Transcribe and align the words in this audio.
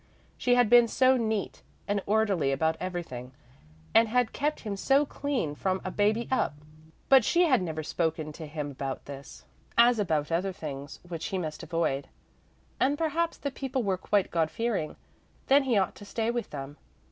She 0.35 0.55
had 0.55 0.67
been 0.67 0.87
so 0.87 1.15
neat 1.15 1.61
and 1.87 2.01
orderly 2.07 2.51
about 2.51 2.75
everything 2.79 3.33
and 3.93 4.07
had 4.07 4.33
kept 4.33 4.61
him 4.61 4.75
so 4.75 5.05
clean 5.05 5.53
from 5.53 5.79
a 5.85 5.91
baby 5.91 6.27
up. 6.31 6.55
But 7.07 7.23
she 7.23 7.43
had 7.43 7.61
never 7.61 7.83
spoken 7.83 8.33
to 8.33 8.47
him 8.47 8.71
about 8.71 9.05
this, 9.05 9.45
as 9.77 9.99
about 9.99 10.31
other 10.31 10.53
things 10.53 10.99
which 11.07 11.27
he 11.27 11.37
must 11.37 11.61
avoid, 11.61 12.07
and 12.79 12.97
perhaps 12.97 13.37
the 13.37 13.51
people 13.51 13.83
were 13.83 13.95
quite 13.95 14.31
God 14.31 14.49
fearing; 14.49 14.95
then 15.45 15.65
he 15.65 15.77
ought 15.77 15.93
to 15.97 16.03
stay 16.03 16.31
with 16.31 16.49
them. 16.49 16.77